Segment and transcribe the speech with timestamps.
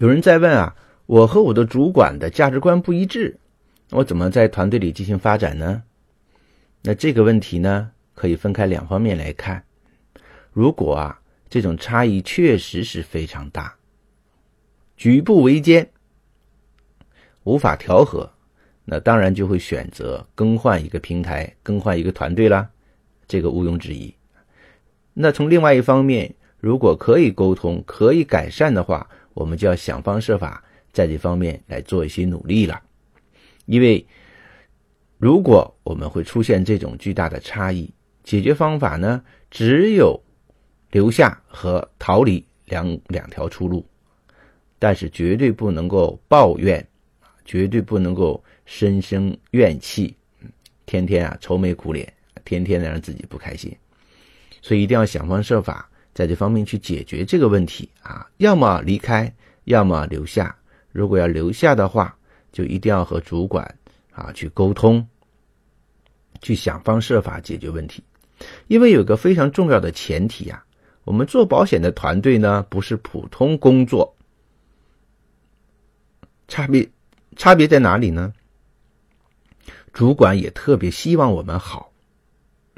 [0.00, 3.38] 有人在问啊，我和我的主管的价值观不一致，
[3.90, 5.82] 我怎么在团队里进行发展呢？
[6.80, 9.62] 那这个问题呢，可以分开两方面来看。
[10.54, 13.74] 如果啊，这种差异确实是非常大，
[14.96, 15.90] 举步维艰，
[17.44, 18.32] 无法调和，
[18.86, 22.70] 那当然就会选择更换一个平台，更换一个团队啦，
[23.28, 24.14] 这个毋庸置疑。
[25.12, 32.82] 那从另外一方面，如果可以沟通，可以改善的话，我们就要想方设法在这方面来做一些努力了，
[33.66, 34.04] 因为
[35.18, 37.92] 如果我们会出现这种巨大的差异，
[38.24, 40.20] 解决方法呢只有
[40.90, 43.86] 留下和逃离两两条出路，
[44.78, 46.86] 但是绝对不能够抱怨，
[47.44, 50.16] 绝对不能够深生怨气，
[50.86, 52.12] 天天啊愁眉苦脸，
[52.44, 53.76] 天天的让自己不开心，
[54.62, 55.89] 所以一定要想方设法。
[56.12, 59.32] 在这方面去解决这个问题啊，要么离开，
[59.64, 60.56] 要么留下。
[60.92, 62.16] 如果要留下的话，
[62.52, 63.78] 就一定要和主管
[64.12, 65.06] 啊去沟通，
[66.42, 68.02] 去想方设法解决问题。
[68.66, 70.64] 因为有个非常重要的前提呀，
[71.04, 74.16] 我们做保险的团队呢不是普通工作，
[76.48, 76.88] 差别
[77.36, 78.32] 差别在哪里呢？
[79.92, 81.92] 主管也特别希望我们好，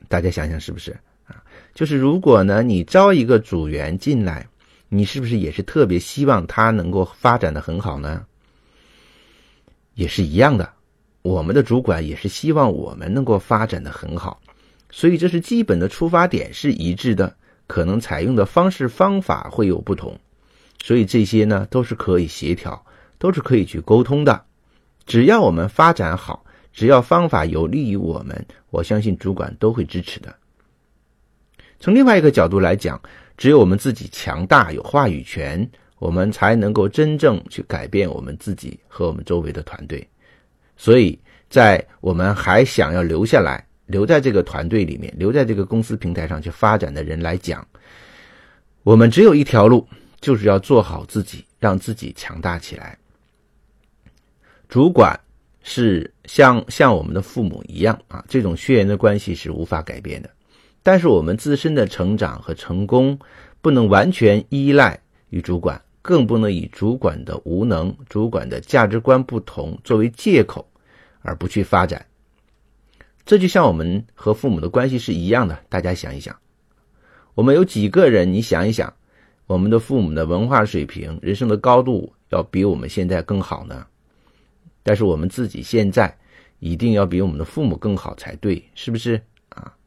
[0.09, 0.99] 大家想想是不是？
[1.75, 4.47] 就是如果呢，你招一个组员进来，
[4.89, 8.25] 你是不是也是特别希望他能够发展的很好呢？
[9.95, 10.73] 也是一样的，
[11.23, 14.41] 我们的主管也是希望我们能够发展的很好，
[14.91, 17.35] 所以这是基本的出发点是一致的，
[17.67, 20.19] 可能采用的方式方法会有不同，
[20.83, 22.85] 所以这些呢都是可以协调，
[23.19, 24.45] 都是可以去沟通的。
[25.05, 30.35] 只要我们发展好，只要方法有利于我们，我相信主管都会支持的。
[31.83, 33.03] 从另外一个角度来讲，
[33.37, 40.09] 只有我们自己强大有话语权，我们才能够真正去改变我们自己和我们周围的团队。
[40.77, 41.19] 所以
[41.51, 47.67] 在我们还想要留下来、留在这个团队里面、留在这个公司平台上去发展的人来讲，
[48.85, 49.85] 我们只有一条路，
[50.21, 52.97] 就是要做好自己，让自己强大起来。
[54.69, 55.19] 主管
[55.65, 60.31] 是像像我们的父母一样啊，这种血缘的关系是无法改变的。
[60.83, 63.19] 但是我们自身的成长和成功，
[63.61, 65.01] 不能完全依赖
[65.31, 70.69] 于主管，更不能以主管的无能、主管的价值观不同作为借口
[71.21, 72.05] 而不去发展。
[73.25, 75.57] 这就像我们和父母的关系是一样的。
[75.69, 76.37] 大家想一想，
[77.35, 78.33] 我们有几个人？
[78.33, 78.93] 你想一想，
[79.47, 83.87] 我们的父母的文化水平、人生的高度要比我们现在更好呢？
[84.83, 86.19] 但是我们自己现在
[86.59, 89.23] 一定要比我们的父母更好才对，是不是？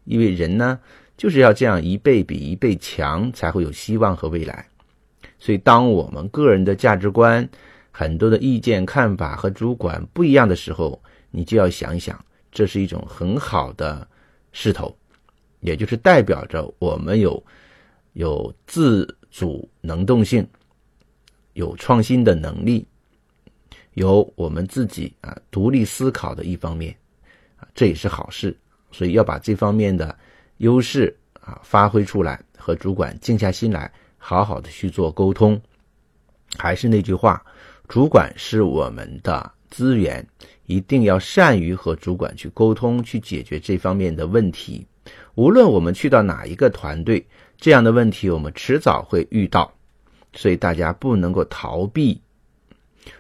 [0.06, 0.80] 因为人呢，
[1.18, 4.66] 就是要这样一倍比一倍强，才会有希望和未来。
[5.38, 7.48] 所以，当我们个人的价值观、
[7.92, 11.00] 很多的意见看法和主管不一样的时候，
[11.30, 14.08] 你就要想一想，这是一种很好的
[14.52, 14.96] 势头，
[15.60, 17.44] 也就是代表着我们有
[18.14, 20.48] 有自主能动性，
[21.54, 22.86] 有创新的能力，
[23.94, 26.96] 有我们自己啊独立思考的一方面
[27.58, 28.56] 啊，这也是好事。
[28.96, 30.18] 所以要把这方面的
[30.60, 35.62] 优势啊发挥出来，和主管静下心来，好好的去做沟通。
[36.58, 37.44] 还是那句话，
[37.90, 40.26] 主管是我们的资源，
[40.66, 44.88] 一定要善于和主管去沟通，去解决这方面的问题。
[45.34, 47.28] 无论我们去到哪一个团队，
[47.58, 49.74] 这样的问题我们迟早会遇到，
[50.32, 52.22] 所以大家不能够逃避。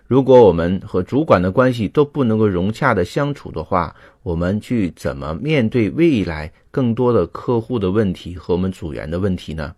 [0.07, 9.75] 如果我们和主管的关系都不能够融洽的相处的话，我们去怎么面对未来更多的客户的问题和我们组员的问题呢？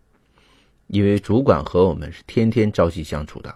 [0.88, 3.56] 因为主管和我们是天天朝夕相处的，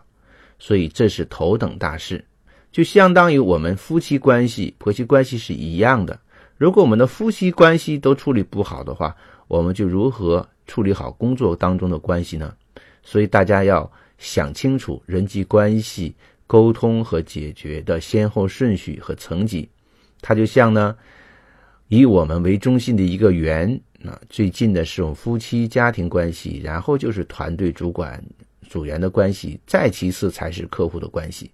[0.59, 2.23] 所以这是头等大事，
[2.71, 6.17] 就相当于我们夫妻关系、婆媳关系是一样的。
[6.57, 9.13] 如果我们的夫妻关系都处理不好的话，
[9.50, 12.53] 我们就如何处理好工作当中的关系呢？
[13.03, 16.15] 所以大家要想清楚人际关系。
[16.51, 19.69] 沟通和解决的先后顺序和层级，
[20.19, 20.94] 它就像呢，
[21.88, 23.80] 以我们为中心的一个圆。
[23.98, 28.21] 那最近的是我们夫妻家庭关系，然后就是团队主管
[28.68, 31.50] 组员的关系，再其次才是客户的关系。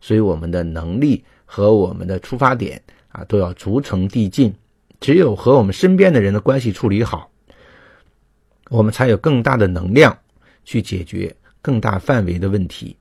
[0.00, 4.52] 所以我们的能力和我们的出发点啊，都要逐层递进。
[4.98, 7.30] 只有和我们身边的人的关系处理好，
[8.70, 10.18] 我们才有更大的能量
[10.64, 12.96] 去解决更大范围的问题。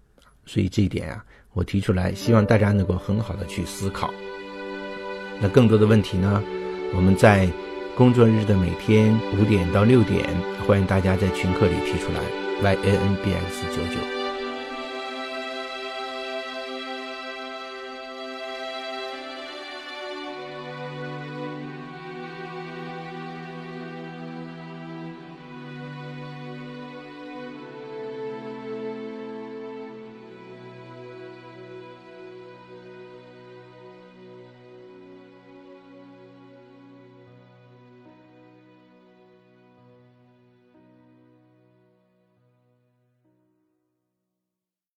[0.51, 4.13] 所以这一点啊，我提出来，希望大家能够很好的去思考。
[5.39, 6.44] 那更多的问题呢，
[6.94, 7.48] 我们在
[7.95, 10.27] 工作日的每天五点到六点，
[10.68, 12.19] 欢迎大家在群课里提出来。
[12.62, 14.20] y a n b x 九九。